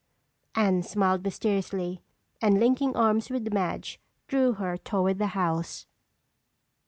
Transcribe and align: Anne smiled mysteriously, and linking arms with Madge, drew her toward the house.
Anne 0.55 0.81
smiled 0.81 1.23
mysteriously, 1.23 2.01
and 2.41 2.59
linking 2.59 2.95
arms 2.95 3.29
with 3.29 3.53
Madge, 3.53 3.99
drew 4.27 4.53
her 4.53 4.75
toward 4.75 5.19
the 5.19 5.27
house. 5.37 5.85